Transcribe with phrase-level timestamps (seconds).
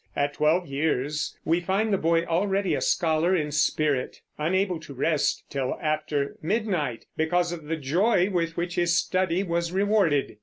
[0.15, 5.43] At twelve years we find the boy already a scholar in spirit, unable to rest
[5.51, 10.37] till after midnight because of the joy with which his study was rewarded.